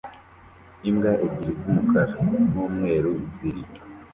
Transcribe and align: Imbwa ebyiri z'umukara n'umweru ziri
Imbwa 0.89 1.11
ebyiri 1.25 1.53
z'umukara 1.61 2.13
n'umweru 2.51 3.09
ziri 3.35 3.63